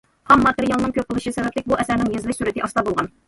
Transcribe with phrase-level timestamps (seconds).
[0.29, 3.15] خام ماتېرىيالنىڭ كۆپ بولۇشى سەۋەبلىك، بۇ ئەسەرنىڭ يېزىلىش سۈرئىتى ئاستا بولغان.